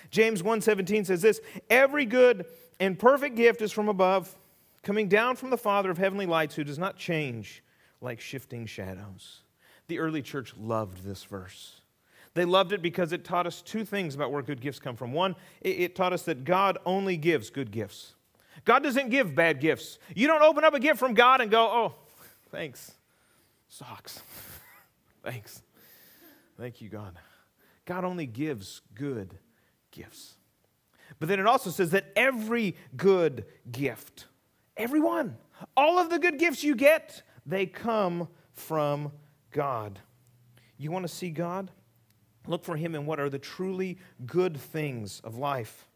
James 0.10 0.41
1:17 0.43 1.05
says 1.05 1.22
this, 1.22 1.41
"Every 1.69 2.05
good 2.05 2.46
and 2.79 2.98
perfect 2.98 3.36
gift 3.36 3.62
is 3.62 3.72
from 3.72 3.89
above, 3.89 4.38
coming 4.84 5.10
down 5.10 5.36
from 5.36 5.50
the 5.50 5.57
Father 5.57 5.89
of 5.89 5.98
heavenly 5.98 6.25
lights, 6.25 6.55
who 6.55 6.63
does 6.63 6.77
not 6.77 6.98
change 6.98 7.63
like 8.01 8.22
shifting 8.22 8.65
shadows. 8.65 9.41
The 9.88 10.00
early 10.00 10.22
church 10.22 10.53
loved 10.57 11.03
this 11.03 11.24
verse. 11.24 11.81
They 12.38 12.46
loved 12.46 12.72
it 12.72 12.84
because 12.84 13.13
it 13.13 13.24
taught 13.24 13.48
us 13.48 13.63
two 13.63 13.84
things 13.84 14.13
about 14.13 14.32
where 14.32 14.44
good 14.44 14.62
gifts 14.62 14.77
come 14.77 14.96
from. 14.96 15.12
One, 15.12 15.36
it 15.60 15.96
taught 15.96 16.13
us 16.13 16.22
that 16.25 16.44
God 16.44 16.77
only 16.86 17.17
gives 17.17 17.50
good 17.50 17.72
gifts. 17.72 18.13
God 18.63 18.84
doesn't 18.84 19.10
give 19.10 19.34
bad 19.34 19.60
gifts. 19.60 19.98
You 20.13 20.27
don't 20.27 20.44
open 20.44 20.63
up 20.63 20.75
a 20.75 20.79
gift 20.79 21.00
from 21.00 21.15
God 21.15 21.41
and 21.41 21.50
go, 21.50 21.63
oh, 21.65 21.96
thanks. 22.51 22.91
Socks. 23.70 24.22
thanks. 25.24 25.63
Thank 26.60 26.79
you, 26.79 26.89
God. 26.89 27.17
God 27.86 28.06
only 28.06 28.27
gives 28.27 28.84
good 28.94 29.39
gifts. 29.89 30.36
But 31.17 31.29
then 31.29 31.39
it 31.39 31.48
also 31.48 31.72
says 31.72 31.89
that 31.89 32.12
every 32.15 32.75
good 32.96 33.46
gift, 33.72 34.27
everyone, 34.77 35.38
all 35.75 35.98
of 35.98 36.12
the 36.12 36.20
good 36.20 36.38
gifts 36.38 36.63
you 36.63 36.75
get, 36.75 37.24
they 37.48 37.65
come 37.65 38.27
from 38.53 39.12
God. 39.50 39.98
You 40.77 40.91
want 40.91 41.01
to 41.01 41.12
see 41.12 41.32
God? 41.32 41.72
Look 42.48 42.63
for 42.63 42.75
Him 42.75 42.96
in 42.96 43.06
what 43.06 43.20
are 43.20 43.30
the 43.30 43.39
truly 43.39 43.98
good 44.25 44.58
things 44.58 45.22
of 45.24 45.38
life. 45.38 45.88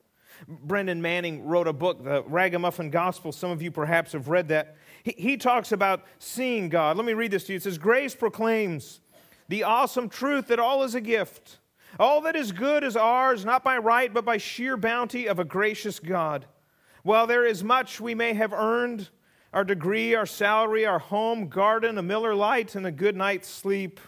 Brennan 0.47 1.01
Manning 1.01 1.45
wrote 1.45 1.67
a 1.67 1.73
book, 1.73 2.03
The 2.03 2.23
Ragamuffin 2.23 2.89
Gospel. 2.89 3.31
Some 3.31 3.51
of 3.51 3.61
you 3.61 3.71
perhaps 3.71 4.13
have 4.13 4.27
read 4.27 4.47
that. 4.49 4.75
He, 5.03 5.13
he 5.17 5.37
talks 5.37 5.71
about 5.71 6.03
seeing 6.19 6.69
God. 6.69 6.97
Let 6.97 7.05
me 7.05 7.13
read 7.13 7.31
this 7.31 7.45
to 7.45 7.53
you. 7.53 7.57
It 7.57 7.63
says, 7.63 7.77
Grace 7.77 8.15
proclaims 8.15 9.01
the 9.49 9.63
awesome 9.63 10.09
truth 10.09 10.47
that 10.47 10.59
all 10.59 10.83
is 10.83 10.95
a 10.95 11.01
gift. 11.01 11.59
All 11.99 12.21
that 12.21 12.35
is 12.35 12.51
good 12.51 12.83
is 12.83 12.95
ours, 12.95 13.43
not 13.43 13.63
by 13.63 13.77
right, 13.77 14.13
but 14.13 14.25
by 14.25 14.37
sheer 14.37 14.77
bounty 14.77 15.27
of 15.27 15.39
a 15.39 15.43
gracious 15.43 15.99
God. 15.99 16.45
While 17.03 17.27
there 17.27 17.45
is 17.45 17.63
much 17.63 17.99
we 17.99 18.15
may 18.15 18.33
have 18.33 18.53
earned, 18.53 19.09
our 19.53 19.65
degree, 19.65 20.15
our 20.15 20.25
salary, 20.25 20.85
our 20.85 20.99
home, 20.99 21.49
garden, 21.49 21.97
a 21.97 22.01
Miller 22.01 22.33
Lite, 22.33 22.75
and 22.75 22.87
a 22.87 22.91
good 22.91 23.17
night's 23.17 23.49
sleep, 23.49 23.99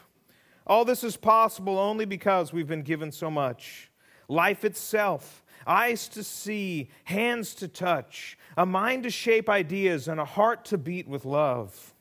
all 0.66 0.86
this 0.86 1.04
is 1.04 1.18
possible 1.18 1.78
only 1.78 2.06
because 2.06 2.54
we've 2.54 2.68
been 2.68 2.84
given 2.84 3.12
so 3.12 3.30
much. 3.30 3.92
Life 4.28 4.64
itself, 4.64 5.44
eyes 5.68 6.08
to 6.10 6.24
see, 6.24 6.90
hands 7.04 7.54
to 7.56 7.68
touch, 7.68 8.38
a 8.58 8.66
mind 8.66 9.04
to 9.04 9.10
shape 9.10 9.50
ideas, 9.50 10.08
and 10.08 10.20
a 10.20 10.26
heart 10.26 10.66
to 10.66 10.78
beat 10.78 11.08
with 11.08 11.26
love. 11.26 11.94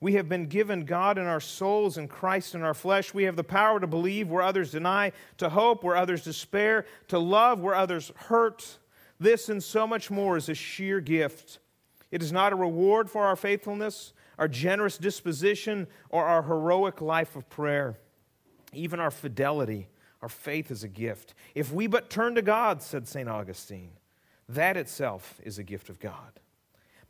We 0.00 0.14
have 0.14 0.28
been 0.28 0.46
given 0.46 0.84
God 0.84 1.16
in 1.16 1.24
our 1.24 1.40
souls 1.40 1.96
and 1.96 2.10
Christ 2.10 2.54
in 2.54 2.62
our 2.62 2.74
flesh. 2.74 3.14
We 3.14 3.24
have 3.24 3.36
the 3.36 3.44
power 3.44 3.80
to 3.80 3.86
believe 3.86 4.28
where 4.28 4.42
others 4.42 4.72
deny, 4.72 5.12
to 5.38 5.48
hope 5.48 5.82
where 5.82 5.96
others 5.96 6.22
despair, 6.22 6.84
to 7.08 7.18
love 7.18 7.60
where 7.60 7.74
others 7.74 8.12
hurt. 8.14 8.78
This 9.18 9.48
and 9.48 9.62
so 9.62 9.86
much 9.86 10.10
more 10.10 10.36
is 10.36 10.50
a 10.50 10.54
sheer 10.54 11.00
gift. 11.00 11.58
It 12.10 12.22
is 12.22 12.32
not 12.32 12.52
a 12.52 12.56
reward 12.56 13.08
for 13.08 13.24
our 13.24 13.34
faithfulness, 13.34 14.12
our 14.38 14.48
generous 14.48 14.98
disposition, 14.98 15.86
or 16.10 16.24
our 16.24 16.42
heroic 16.42 17.00
life 17.00 17.36
of 17.36 17.48
prayer. 17.48 17.96
Even 18.72 19.00
our 19.00 19.10
fidelity, 19.10 19.88
our 20.22 20.28
faith 20.28 20.70
is 20.70 20.82
a 20.82 20.88
gift. 20.88 21.34
If 21.54 21.72
we 21.72 21.86
but 21.86 22.10
turn 22.10 22.34
to 22.34 22.42
God, 22.42 22.82
said 22.82 23.06
St. 23.06 23.28
Augustine, 23.28 23.92
that 24.48 24.76
itself 24.76 25.40
is 25.44 25.58
a 25.58 25.62
gift 25.62 25.88
of 25.88 26.00
God. 26.00 26.40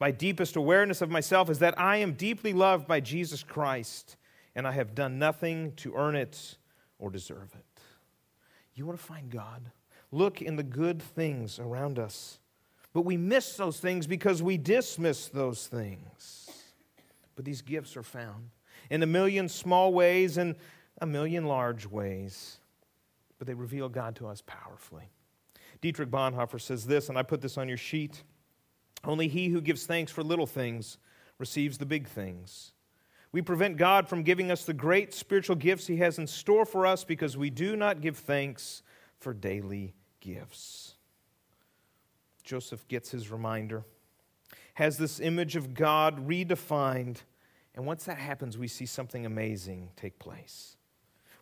My 0.01 0.11
deepest 0.11 0.57
awareness 0.57 1.01
of 1.01 1.11
myself 1.11 1.49
is 1.49 1.61
that 1.61 1.79
I 1.79 1.97
am 1.97 2.13
deeply 2.15 2.53
loved 2.53 2.87
by 2.87 3.01
Jesus 3.01 3.43
Christ, 3.43 4.17
and 4.55 4.67
I 4.67 4.73
have 4.73 4.95
done 4.95 5.19
nothing 5.19 5.73
to 5.77 5.95
earn 5.95 6.17
it 6.17 6.57
or 6.99 7.11
deserve 7.11 7.55
it. 7.55 7.81
You 8.75 8.87
want 8.87 8.99
to 8.99 9.05
find 9.05 9.31
God? 9.31 9.71
Look 10.11 10.43
in 10.43 10.57
the 10.57 10.63
good 10.63 11.01
things 11.01 11.59
around 11.59 11.99
us. 11.99 12.39
But 12.93 13.05
we 13.05 13.17
miss 13.17 13.57
those 13.57 13.81
things 13.81 14.07
because 14.07 14.43
we 14.43 14.57
dismiss 14.57 15.29
those 15.29 15.67
things. 15.67 16.44
But 17.37 17.45
these 17.45 17.63
gifts 17.63 17.97
are 17.97 18.03
found 18.03 18.51
in 18.91 19.03
a 19.03 19.07
million 19.07 19.49
small 19.49 19.93
ways 19.93 20.37
and 20.37 20.57
a 21.01 21.07
million 21.07 21.47
large 21.47 21.87
ways. 21.87 22.59
But 23.39 23.47
they 23.47 23.55
reveal 23.55 23.89
God 23.89 24.17
to 24.17 24.27
us 24.27 24.43
powerfully. 24.47 25.11
Dietrich 25.81 26.11
Bonhoeffer 26.11 26.61
says 26.61 26.87
this, 26.87 27.09
and 27.09 27.19
I 27.19 27.23
put 27.23 27.41
this 27.41 27.59
on 27.59 27.69
your 27.69 27.77
sheet 27.77 28.23
Only 29.07 29.29
he 29.29 29.49
who 29.49 29.61
gives 29.61 29.87
thanks 29.87 30.11
for 30.11 30.23
little 30.23 30.47
things 30.47 30.99
receives 31.39 31.79
the 31.79 31.87
big 31.87 32.09
things. 32.09 32.73
We 33.33 33.43
prevent 33.43 33.77
God 33.77 34.09
from 34.09 34.23
giving 34.23 34.51
us 34.51 34.65
the 34.65 34.73
great 34.73 35.13
spiritual 35.13 35.57
gifts 35.57 35.87
he 35.87 35.97
has 35.97 36.19
in 36.19 36.27
store 36.27 36.65
for 36.65 36.87
us 36.87 37.05
because 37.05 37.37
we 37.37 37.51
do 37.51 37.77
not 37.77 38.01
give 38.01 38.17
thanks 38.17 38.83
for 39.19 39.35
daily 39.35 39.95
gifts. 40.21 40.95
Joseph 42.45 42.87
gets 42.89 43.11
his 43.11 43.31
reminder, 43.31 43.85
has 44.75 44.99
this 44.99 45.21
image 45.21 45.57
of 45.57 45.75
God 45.75 46.29
redefined, 46.29 47.19
and 47.75 47.87
once 47.87 48.05
that 48.05 48.19
happens, 48.19 48.59
we 48.59 48.69
see 48.69 48.87
something 48.87 49.25
amazing 49.25 49.91
take 49.97 50.19
place. 50.19 50.77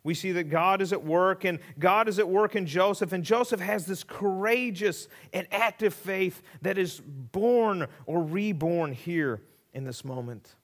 We 0.03 0.13
see 0.13 0.33
that 0.33 0.45
God 0.45 0.81
is 0.81 0.91
at 0.91 1.03
work, 1.03 1.45
and 1.45 1.59
God 1.79 2.09
is 2.09 2.19
at 2.19 2.27
work 2.27 2.55
in 2.55 2.65
Joseph, 2.65 3.13
and 3.13 3.23
Joseph 3.23 3.59
has 3.59 3.85
this 3.85 4.03
courageous 4.03 5.07
and 5.31 5.47
active 5.51 5.93
faith 5.93 6.41
that 6.61 6.77
is 6.77 7.01
born 7.05 7.87
or 8.05 8.21
reborn 8.21 8.91
here 8.91 9.41
in 9.73 9.85
this 9.85 10.03
moment. 10.03 10.55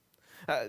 Uh, 0.48 0.66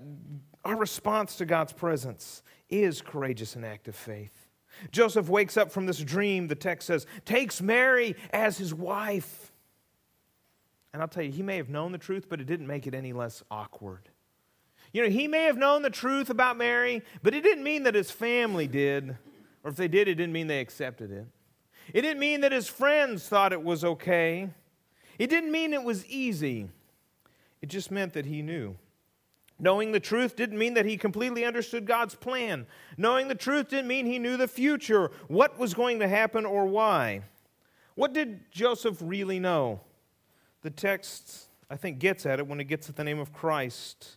our 0.65 0.77
response 0.77 1.37
to 1.37 1.47
God's 1.47 1.73
presence 1.73 2.43
is 2.69 3.03
courageous 3.03 3.57
and 3.57 3.65
active 3.65 3.97
faith. 3.97 4.47
Joseph 4.93 5.29
wakes 5.29 5.57
up 5.57 5.73
from 5.73 5.87
this 5.87 5.99
dream, 5.99 6.49
the 6.49 6.55
text 6.55 6.87
says, 6.87 7.07
takes 7.25 7.61
Mary 7.61 8.15
as 8.33 8.59
his 8.59 8.73
wife. 8.73 9.50
And 10.93 11.01
I'll 11.01 11.09
tell 11.09 11.23
you, 11.23 11.31
he 11.31 11.43
may 11.43 11.57
have 11.57 11.69
known 11.69 11.93
the 11.93 11.99
truth, 11.99 12.27
but 12.29 12.41
it 12.41 12.47
didn't 12.47 12.67
make 12.67 12.87
it 12.87 12.95
any 12.95 13.13
less 13.13 13.43
awkward. 13.51 14.09
You 14.93 15.03
know, 15.05 15.09
he 15.09 15.29
may 15.29 15.45
have 15.45 15.57
known 15.57 15.83
the 15.83 15.91
truth 15.91 16.31
about 16.31 16.57
Mary, 16.57 17.03
but 17.23 17.35
it 17.35 17.43
didn't 17.43 17.63
mean 17.63 17.85
that 17.85 17.95
his 17.95 18.11
family 18.11 18.67
did. 18.67 19.17
Or 19.63 19.71
if 19.71 19.77
they 19.77 19.89
did, 19.89 20.09
it 20.09 20.17
didn't 20.17 20.33
mean 20.33 20.49
they 20.49 20.61
accepted 20.61 21.13
it. 21.13 21.27
It 21.95 22.03
didn't 22.03 22.19
mean 22.19 22.41
that 22.41 22.53
his 22.53 22.69
friends 22.69 23.29
thought 23.29 23.53
it 23.53 23.63
was 23.63 23.85
okay. 23.85 24.51
It 25.19 25.31
didn't 25.31 25.53
mean 25.53 25.73
it 25.73 25.83
was 25.83 26.07
easy. 26.07 26.69
It 27.63 27.69
just 27.69 27.91
meant 27.91 28.15
that 28.15 28.27
he 28.27 28.43
knew. 28.43 28.77
Knowing 29.59 29.93
the 29.93 30.01
truth 30.01 30.35
didn't 30.35 30.59
mean 30.59 30.75
that 30.75 30.87
he 30.87 30.97
completely 30.97 31.45
understood 31.45 31.85
God's 31.85 32.15
plan. 32.15 32.67
Knowing 32.97 33.29
the 33.29 33.35
truth 33.35 33.69
didn't 33.69 33.89
mean 33.89 34.07
he 34.07 34.19
knew 34.19 34.37
the 34.37 34.49
future, 34.49 35.11
what 35.29 35.59
was 35.59 35.75
going 35.75 36.01
to 36.01 36.09
happen 36.09 36.47
or 36.47 36.65
why. 36.67 37.23
What 37.95 38.15
did 38.15 38.51
Joseph 38.51 38.97
really 39.01 39.39
know? 39.39 39.81
The 40.63 40.71
text, 40.71 41.49
I 41.71 41.77
think, 41.77 41.99
gets 41.99 42.27
at 42.27 42.39
it 42.39 42.47
when 42.47 42.61
it 42.61 42.65
gets 42.65 42.89
at 42.89 42.97
the 42.97 43.05
name 43.05 43.19
of 43.19 43.33
Christ. 43.33 44.17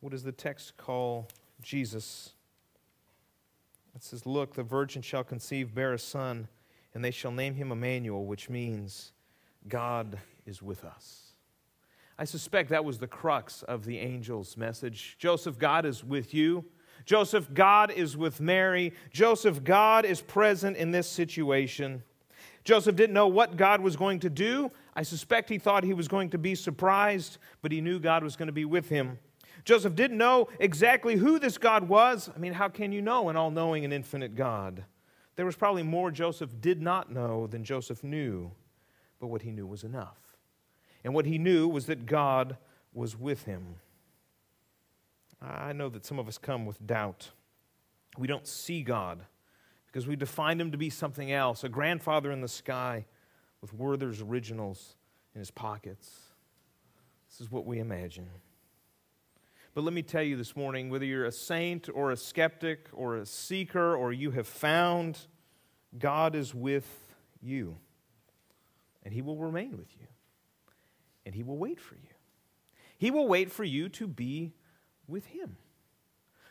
What 0.00 0.10
does 0.10 0.22
the 0.22 0.32
text 0.32 0.76
call 0.76 1.28
Jesus? 1.62 2.32
It 3.94 4.04
says, 4.04 4.26
Look, 4.26 4.54
the 4.54 4.62
virgin 4.62 5.02
shall 5.02 5.24
conceive, 5.24 5.74
bear 5.74 5.92
a 5.92 5.98
son, 5.98 6.48
and 6.94 7.04
they 7.04 7.10
shall 7.10 7.32
name 7.32 7.54
him 7.54 7.72
Emmanuel, 7.72 8.24
which 8.24 8.48
means 8.48 9.12
God 9.68 10.18
is 10.44 10.62
with 10.62 10.84
us. 10.84 11.32
I 12.18 12.24
suspect 12.24 12.70
that 12.70 12.84
was 12.84 12.98
the 12.98 13.06
crux 13.06 13.62
of 13.62 13.84
the 13.84 13.98
angel's 13.98 14.56
message. 14.56 15.16
Joseph, 15.18 15.58
God 15.58 15.84
is 15.84 16.04
with 16.04 16.32
you. 16.32 16.64
Joseph, 17.04 17.52
God 17.52 17.90
is 17.90 18.16
with 18.16 18.40
Mary. 18.40 18.94
Joseph, 19.10 19.62
God 19.62 20.04
is 20.04 20.20
present 20.22 20.76
in 20.76 20.92
this 20.92 21.08
situation. 21.08 22.02
Joseph 22.66 22.96
didn't 22.96 23.14
know 23.14 23.28
what 23.28 23.56
God 23.56 23.80
was 23.80 23.94
going 23.94 24.18
to 24.20 24.28
do. 24.28 24.72
I 24.92 25.04
suspect 25.04 25.48
he 25.48 25.56
thought 25.56 25.84
he 25.84 25.94
was 25.94 26.08
going 26.08 26.30
to 26.30 26.38
be 26.38 26.56
surprised, 26.56 27.38
but 27.62 27.70
he 27.70 27.80
knew 27.80 28.00
God 28.00 28.24
was 28.24 28.34
going 28.34 28.48
to 28.48 28.52
be 28.52 28.64
with 28.64 28.88
him. 28.88 29.20
Joseph 29.64 29.94
didn't 29.94 30.18
know 30.18 30.48
exactly 30.58 31.14
who 31.14 31.38
this 31.38 31.58
God 31.58 31.88
was. 31.88 32.28
I 32.34 32.38
mean, 32.40 32.52
how 32.52 32.68
can 32.68 32.90
you 32.90 33.00
know 33.02 33.28
an 33.28 33.36
all 33.36 33.52
knowing 33.52 33.84
and 33.84 33.92
infinite 33.94 34.34
God? 34.34 34.84
There 35.36 35.46
was 35.46 35.54
probably 35.54 35.84
more 35.84 36.10
Joseph 36.10 36.60
did 36.60 36.82
not 36.82 37.12
know 37.12 37.46
than 37.46 37.62
Joseph 37.62 38.02
knew, 38.02 38.50
but 39.20 39.28
what 39.28 39.42
he 39.42 39.52
knew 39.52 39.66
was 39.66 39.84
enough. 39.84 40.36
And 41.04 41.14
what 41.14 41.24
he 41.24 41.38
knew 41.38 41.68
was 41.68 41.86
that 41.86 42.04
God 42.04 42.56
was 42.92 43.16
with 43.16 43.44
him. 43.44 43.76
I 45.40 45.72
know 45.72 45.88
that 45.90 46.04
some 46.04 46.18
of 46.18 46.26
us 46.26 46.36
come 46.36 46.66
with 46.66 46.84
doubt. 46.84 47.30
We 48.18 48.26
don't 48.26 48.46
see 48.46 48.82
God 48.82 49.20
because 49.96 50.06
we 50.06 50.14
define 50.14 50.60
him 50.60 50.72
to 50.72 50.76
be 50.76 50.90
something 50.90 51.32
else 51.32 51.64
a 51.64 51.70
grandfather 51.70 52.30
in 52.30 52.42
the 52.42 52.48
sky 52.48 53.06
with 53.62 53.72
Werther's 53.72 54.20
originals 54.20 54.94
in 55.34 55.38
his 55.38 55.50
pockets. 55.50 56.10
This 57.30 57.40
is 57.40 57.50
what 57.50 57.64
we 57.64 57.78
imagine. 57.78 58.28
But 59.72 59.84
let 59.84 59.94
me 59.94 60.02
tell 60.02 60.22
you 60.22 60.36
this 60.36 60.54
morning 60.54 60.90
whether 60.90 61.06
you're 61.06 61.24
a 61.24 61.32
saint 61.32 61.88
or 61.94 62.10
a 62.10 62.16
skeptic 62.18 62.90
or 62.92 63.16
a 63.16 63.24
seeker 63.24 63.96
or 63.96 64.12
you 64.12 64.32
have 64.32 64.46
found, 64.46 65.18
God 65.98 66.34
is 66.34 66.54
with 66.54 66.86
you, 67.40 67.78
and 69.02 69.14
he 69.14 69.22
will 69.22 69.38
remain 69.38 69.78
with 69.78 69.96
you 69.98 70.08
and 71.24 71.34
He 71.34 71.42
will 71.42 71.56
wait 71.56 71.80
for 71.80 71.94
you. 71.94 72.10
He 72.98 73.10
will 73.10 73.26
wait 73.26 73.50
for 73.50 73.64
you 73.64 73.88
to 73.88 74.06
be 74.06 74.52
with 75.08 75.24
Him. 75.24 75.56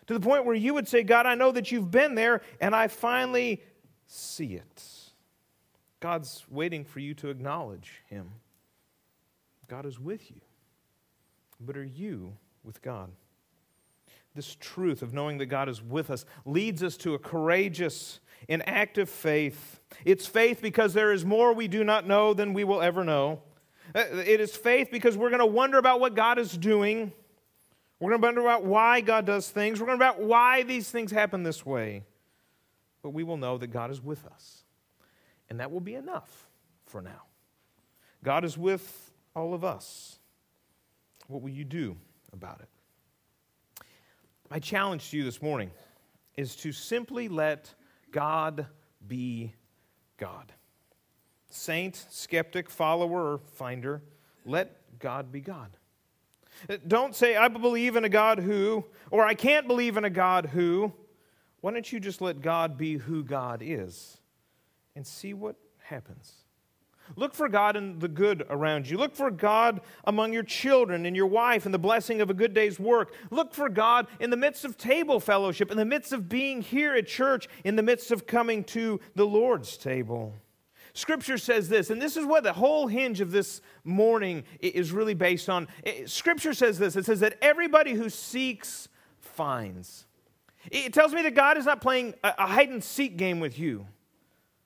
To 0.08 0.14
the 0.14 0.20
point 0.20 0.46
where 0.46 0.56
you 0.56 0.74
would 0.74 0.88
say, 0.88 1.04
God, 1.04 1.26
I 1.26 1.36
know 1.36 1.52
that 1.52 1.72
you've 1.72 1.92
been 1.92 2.16
there, 2.16 2.42
and 2.62 2.76
I 2.76 2.88
finally 2.88 3.64
see 4.08 4.54
it. 4.54 4.84
God's 6.00 6.46
waiting 6.50 6.86
for 6.86 7.00
you 7.00 7.14
to 7.16 7.30
acknowledge 7.30 8.04
Him. 8.08 8.30
God 9.68 9.86
is 9.86 10.00
with 10.00 10.30
you. 10.30 10.42
But 11.60 11.78
are 11.78 11.84
you 11.84 12.34
with 12.64 12.82
God? 12.82 13.12
this 14.36 14.56
truth 14.60 15.02
of 15.02 15.14
knowing 15.14 15.38
that 15.38 15.46
God 15.48 15.70
is 15.70 15.82
with 15.82 16.12
us 16.12 16.26
leads 16.46 16.84
us 16.84 16.98
to 16.98 17.14
a 17.14 17.20
courageous 17.20 18.20
and 18.50 18.68
active 18.68 19.10
faith. 19.10 19.80
It's 20.04 20.28
faith 20.28 20.62
because 20.62 20.94
there 20.94 21.14
is 21.14 21.26
more 21.26 21.54
we 21.54 21.68
do 21.68 21.84
not 21.84 22.06
know 22.06 22.34
than 22.34 22.54
we 22.54 22.66
will 22.66 22.82
ever 22.82 23.04
know. 23.04 23.42
Uh, 23.96 24.04
it 24.12 24.42
is 24.42 24.56
faith 24.56 24.90
because 24.92 25.18
we're 25.18 25.30
going 25.30 25.40
to 25.40 25.46
wonder 25.46 25.78
about 25.78 26.02
what 26.02 26.16
God 26.16 26.38
is 26.38 26.52
doing. 26.52 27.14
We're 28.00 28.12
going 28.12 28.22
to 28.22 28.28
wonder 28.28 28.42
about 28.42 28.66
why 28.66 29.02
God 29.02 29.26
does 29.26 29.50
things. 29.50 29.80
We're 29.80 29.88
going 29.88 30.00
to 30.00 30.06
wonder 30.06 30.20
about 30.20 30.28
why 30.28 30.64
these 30.64 30.90
things 30.90 31.12
happen 31.12 31.44
this 31.44 31.66
way. 31.66 32.04
But 33.02 33.12
we 33.12 33.24
will 33.24 33.38
know 33.38 33.58
that 33.58 33.68
God 33.68 33.92
is 33.92 34.04
with 34.04 34.26
us. 34.26 34.64
And 35.50 35.60
that 35.60 35.72
will 35.72 35.80
be 35.80 35.96
enough 35.96 36.48
for 36.86 37.02
now. 37.02 37.24
God 38.24 38.44
is 38.44 38.58
with 38.58 39.12
all 39.36 39.54
of 39.54 39.64
us. 39.64 40.20
What 41.28 41.42
will 41.42 41.52
you 41.52 41.64
do 41.64 41.96
about 42.34 42.62
it? 42.62 42.70
My 44.50 44.60
challenge 44.60 45.10
to 45.12 45.18
you 45.18 45.24
this 45.24 45.42
morning 45.42 45.72
is 46.36 46.56
to 46.58 46.72
simply 46.72 47.28
let 47.28 47.74
God 48.12 48.68
be 49.08 49.54
God. 50.18 50.52
Saint, 51.50 52.06
skeptic, 52.10 52.70
follower, 52.70 53.40
finder, 53.54 54.02
let 54.46 55.00
God 55.00 55.32
be 55.32 55.40
God. 55.40 55.78
Don't 56.88 57.16
say, 57.16 57.36
I 57.36 57.48
believe 57.48 57.96
in 57.96 58.06
a 58.06 58.10
God 58.10 58.40
who, 58.40 58.86
or 59.12 59.26
I 59.26 59.34
can't 59.34 59.68
believe 59.68 59.98
in 59.98 60.06
a 60.06 60.10
God 60.10 60.48
who. 60.48 60.94
Why 61.62 61.72
don't 61.72 61.92
you 61.92 62.00
just 62.00 62.22
let 62.22 62.42
God 62.42 62.78
be 62.78 62.98
who 62.98 63.24
God 63.24 63.62
is 63.64 64.18
and 64.96 65.06
see 65.06 65.34
what 65.34 65.56
happens? 65.80 66.34
Look 67.16 67.36
for 67.36 67.48
God 67.50 67.76
in 67.76 68.00
the 68.00 68.08
good 68.08 68.46
around 68.50 68.90
you. 68.90 68.98
Look 68.98 69.16
for 69.16 69.30
God 69.30 69.82
among 70.06 70.34
your 70.34 70.44
children 70.44 71.06
and 71.06 71.16
your 71.16 71.28
wife 71.28 71.66
and 71.66 71.74
the 71.74 71.80
blessing 71.80 72.22
of 72.22 72.30
a 72.30 72.34
good 72.34 72.54
day's 72.54 72.80
work. 72.80 73.14
Look 73.30 73.54
for 73.54 73.70
God 73.70 74.08
in 74.20 74.30
the 74.32 74.38
midst 74.38 74.66
of 74.66 74.78
table 74.78 75.20
fellowship, 75.20 75.72
in 75.72 75.78
the 75.78 75.86
midst 75.86 76.14
of 76.14 76.28
being 76.28 76.62
here 76.62 76.96
at 76.96 77.08
church, 77.08 77.48
in 77.64 77.76
the 77.76 77.84
midst 77.84 78.12
of 78.12 78.26
coming 78.26 78.64
to 78.66 79.00
the 79.14 79.26
Lord's 79.26 79.78
table. 79.78 80.34
Scripture 80.96 81.38
says 81.38 81.68
this, 81.68 81.90
and 81.90 82.02
this 82.02 82.16
is 82.16 82.26
what 82.26 82.44
the 82.44 82.54
whole 82.54 82.88
hinge 82.88 83.20
of 83.20 83.30
this 83.30 83.60
morning 83.84 84.46
is 84.62 84.94
really 84.94 85.14
based 85.14 85.50
on. 85.50 85.68
Scripture 86.06 86.54
says 86.54 86.80
this 86.80 86.96
it 86.96 87.06
says 87.06 87.20
that 87.20 87.38
everybody 87.42 87.94
who 87.94 88.10
seeks 88.10 88.88
finds. 89.20 90.06
It 90.72 90.94
tells 90.94 91.14
me 91.14 91.22
that 91.24 91.36
God 91.36 91.58
is 91.58 91.66
not 91.66 91.82
playing 91.82 92.14
a 92.24 92.48
hide 92.48 92.70
and 92.70 92.82
seek 92.82 93.18
game 93.18 93.42
with 93.42 93.60
you. 93.60 93.86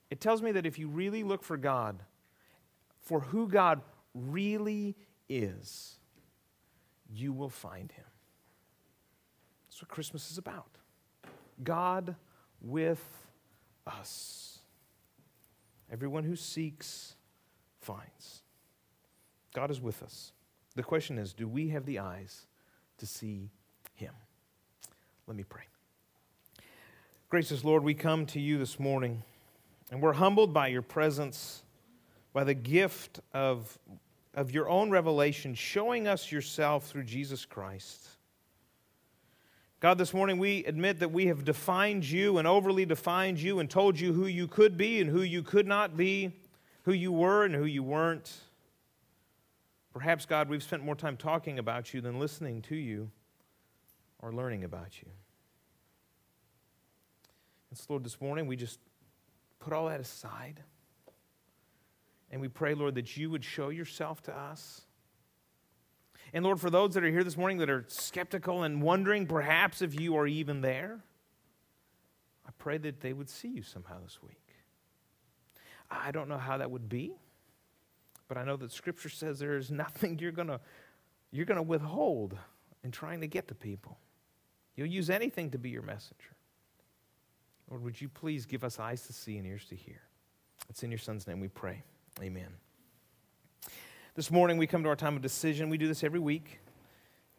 It 0.08 0.20
tells 0.20 0.40
me 0.40 0.52
that 0.52 0.66
if 0.66 0.78
you 0.78 0.86
really 0.86 1.24
look 1.24 1.42
for 1.42 1.56
God, 1.56 2.00
for 3.00 3.18
who 3.18 3.48
God 3.48 3.82
really 4.14 4.96
is, 5.28 5.96
you 7.12 7.32
will 7.32 7.50
find 7.50 7.90
him. 7.90 8.04
That's 9.68 9.82
what 9.82 9.88
Christmas 9.88 10.30
is 10.30 10.38
about. 10.38 10.78
God 11.62 12.14
with 12.60 13.04
us. 13.84 14.59
Everyone 15.90 16.24
who 16.24 16.36
seeks 16.36 17.16
finds. 17.80 18.42
God 19.54 19.70
is 19.70 19.80
with 19.80 20.02
us. 20.02 20.32
The 20.76 20.82
question 20.82 21.18
is 21.18 21.32
do 21.32 21.48
we 21.48 21.68
have 21.68 21.84
the 21.84 21.98
eyes 21.98 22.46
to 22.98 23.06
see 23.06 23.50
him? 23.94 24.14
Let 25.26 25.36
me 25.36 25.44
pray. 25.44 25.64
Gracious 27.28 27.64
Lord, 27.64 27.84
we 27.84 27.94
come 27.94 28.26
to 28.26 28.40
you 28.40 28.58
this 28.58 28.78
morning 28.78 29.22
and 29.90 30.00
we're 30.00 30.12
humbled 30.12 30.52
by 30.52 30.68
your 30.68 30.82
presence 30.82 31.62
by 32.32 32.44
the 32.44 32.54
gift 32.54 33.20
of, 33.32 33.76
of 34.34 34.52
your 34.52 34.68
own 34.68 34.90
revelation, 34.90 35.54
showing 35.54 36.06
us 36.06 36.30
yourself 36.30 36.86
through 36.86 37.04
Jesus 37.04 37.44
Christ. 37.44 38.08
God, 39.80 39.96
this 39.96 40.12
morning 40.12 40.36
we 40.36 40.62
admit 40.66 40.98
that 40.98 41.10
we 41.10 41.28
have 41.28 41.42
defined 41.42 42.04
you 42.04 42.36
and 42.36 42.46
overly 42.46 42.84
defined 42.84 43.40
you 43.40 43.60
and 43.60 43.70
told 43.70 43.98
you 43.98 44.12
who 44.12 44.26
you 44.26 44.46
could 44.46 44.76
be 44.76 45.00
and 45.00 45.08
who 45.08 45.22
you 45.22 45.42
could 45.42 45.66
not 45.66 45.96
be, 45.96 46.32
who 46.84 46.92
you 46.92 47.10
were 47.10 47.44
and 47.44 47.54
who 47.54 47.64
you 47.64 47.82
weren't. 47.82 48.30
Perhaps, 49.94 50.26
God, 50.26 50.50
we've 50.50 50.62
spent 50.62 50.84
more 50.84 50.94
time 50.94 51.16
talking 51.16 51.58
about 51.58 51.94
you 51.94 52.02
than 52.02 52.18
listening 52.18 52.60
to 52.62 52.76
you 52.76 53.10
or 54.18 54.34
learning 54.34 54.64
about 54.64 55.00
you. 55.00 55.08
And 57.70 57.78
so, 57.78 57.86
Lord, 57.88 58.04
this 58.04 58.20
morning 58.20 58.46
we 58.46 58.56
just 58.56 58.80
put 59.60 59.72
all 59.72 59.88
that 59.88 60.00
aside. 60.00 60.60
And 62.30 62.42
we 62.42 62.48
pray, 62.48 62.74
Lord, 62.74 62.96
that 62.96 63.16
you 63.16 63.30
would 63.30 63.44
show 63.44 63.70
yourself 63.70 64.22
to 64.24 64.36
us. 64.36 64.82
And 66.32 66.44
Lord, 66.44 66.60
for 66.60 66.70
those 66.70 66.94
that 66.94 67.04
are 67.04 67.10
here 67.10 67.24
this 67.24 67.36
morning 67.36 67.58
that 67.58 67.70
are 67.70 67.84
skeptical 67.88 68.62
and 68.62 68.82
wondering 68.82 69.26
perhaps 69.26 69.82
if 69.82 69.98
you 69.98 70.16
are 70.16 70.26
even 70.26 70.60
there, 70.60 71.00
I 72.46 72.50
pray 72.58 72.78
that 72.78 73.00
they 73.00 73.12
would 73.12 73.28
see 73.28 73.48
you 73.48 73.62
somehow 73.62 74.00
this 74.02 74.18
week. 74.22 74.36
I 75.90 76.12
don't 76.12 76.28
know 76.28 76.38
how 76.38 76.58
that 76.58 76.70
would 76.70 76.88
be, 76.88 77.12
but 78.28 78.38
I 78.38 78.44
know 78.44 78.56
that 78.56 78.70
Scripture 78.70 79.08
says 79.08 79.38
there 79.38 79.56
is 79.56 79.70
nothing 79.70 80.18
you're 80.18 80.30
going 80.32 80.48
to 80.48 80.60
you're 81.32 81.46
going 81.46 81.56
to 81.56 81.62
withhold 81.62 82.36
in 82.82 82.90
trying 82.90 83.20
to 83.20 83.28
get 83.28 83.48
to 83.48 83.54
people. 83.54 83.98
You'll 84.74 84.88
use 84.88 85.10
anything 85.10 85.50
to 85.50 85.58
be 85.58 85.70
your 85.70 85.82
messenger. 85.82 86.34
Lord, 87.68 87.84
would 87.84 88.00
you 88.00 88.08
please 88.08 88.46
give 88.46 88.64
us 88.64 88.80
eyes 88.80 89.06
to 89.06 89.12
see 89.12 89.36
and 89.36 89.46
ears 89.46 89.64
to 89.66 89.76
hear? 89.76 90.00
It's 90.68 90.82
in 90.82 90.90
your 90.90 90.98
Son's 90.98 91.26
name 91.26 91.38
we 91.38 91.48
pray. 91.48 91.84
Amen. 92.20 92.48
This 94.20 94.30
morning 94.30 94.58
we 94.58 94.66
come 94.66 94.82
to 94.82 94.88
our 94.90 94.96
time 94.96 95.16
of 95.16 95.22
decision. 95.22 95.70
We 95.70 95.78
do 95.78 95.88
this 95.88 96.04
every 96.04 96.20
week 96.20 96.60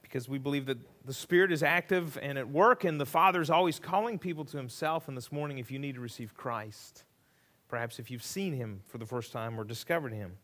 because 0.01 0.27
we 0.27 0.39
believe 0.39 0.65
that 0.65 0.79
the 1.05 1.13
Spirit 1.13 1.51
is 1.51 1.61
active 1.61 2.17
and 2.19 2.39
at 2.39 2.49
work, 2.49 2.85
and 2.85 2.99
the 2.99 3.05
Father 3.05 3.39
is 3.39 3.51
always 3.51 3.77
calling 3.77 4.17
people 4.17 4.45
to 4.45 4.57
Himself. 4.57 5.07
And 5.07 5.15
this 5.15 5.31
morning, 5.31 5.59
if 5.59 5.69
you 5.69 5.77
need 5.77 5.93
to 5.93 6.01
receive 6.01 6.33
Christ, 6.33 7.03
perhaps 7.67 7.99
if 7.99 8.09
you've 8.09 8.23
seen 8.23 8.53
Him 8.53 8.81
for 8.87 8.97
the 8.97 9.05
first 9.05 9.31
time 9.31 9.59
or 9.59 9.63
discovered 9.63 10.11
Him, 10.11 10.37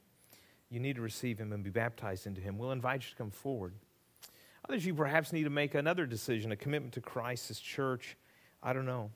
you 0.69 0.79
need 0.79 0.97
to 0.97 1.01
receive 1.01 1.39
Him 1.39 1.51
and 1.53 1.63
be 1.63 1.71
baptized 1.71 2.27
into 2.27 2.39
Him. 2.39 2.59
We'll 2.59 2.71
invite 2.71 3.01
you 3.01 3.09
to 3.09 3.15
come 3.15 3.31
forward. 3.31 3.73
Others, 4.69 4.85
you 4.85 4.93
perhaps 4.93 5.33
need 5.33 5.45
to 5.45 5.49
make 5.49 5.73
another 5.73 6.05
decision, 6.05 6.51
a 6.51 6.55
commitment 6.55 6.93
to 6.93 7.01
Christ, 7.01 7.47
His 7.47 7.59
church. 7.59 8.15
I 8.61 8.73
don't 8.73 8.85
know. 8.85 9.09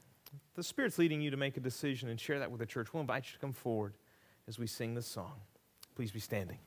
The 0.56 0.64
Spirit's 0.64 0.98
leading 0.98 1.22
you 1.22 1.30
to 1.30 1.38
make 1.38 1.56
a 1.56 1.62
decision 1.62 2.10
and 2.10 2.20
share 2.20 2.40
that 2.40 2.50
with 2.50 2.62
the 2.62 2.66
church. 2.66 2.92
We'll 2.96 3.02
invite 3.02 3.28
you 3.28 3.34
to 3.34 3.40
come 3.40 3.54
forward 3.54 3.94
as 4.48 4.58
we 4.58 4.66
sing 4.66 4.96
this 4.96 5.06
song. 5.06 5.34
Please 5.94 6.10
be 6.10 6.20
standing. 6.20 6.58